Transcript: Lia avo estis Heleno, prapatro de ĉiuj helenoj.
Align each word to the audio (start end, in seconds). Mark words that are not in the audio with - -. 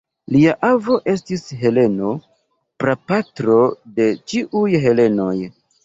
Lia 0.35 0.53
avo 0.67 0.95
estis 1.13 1.43
Heleno, 1.59 2.15
prapatro 2.85 3.63
de 4.01 4.11
ĉiuj 4.33 4.69
helenoj. 4.89 5.35